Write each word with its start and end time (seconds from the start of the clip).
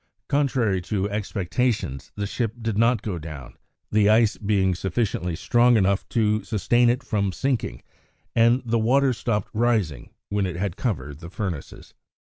Contrary 0.27 0.81
to 0.81 1.07
expectations, 1.11 2.11
the 2.15 2.25
ship 2.25 2.55
did 2.59 2.75
not 2.75 3.03
go 3.03 3.19
down, 3.19 3.53
the 3.91 4.09
ice 4.09 4.35
being 4.35 4.73
sufficiently 4.73 5.35
strong 5.35 5.75
to 6.09 6.43
sustain 6.43 6.89
it 6.89 7.03
from 7.03 7.31
sinking, 7.31 7.83
and 8.35 8.63
the 8.65 8.79
water 8.79 9.13
stopped 9.13 9.49
rising 9.53 10.09
when 10.29 10.47
it 10.47 10.55
had 10.55 10.75
covered 10.75 11.19
the 11.19 11.29
furnaces. 11.29 11.93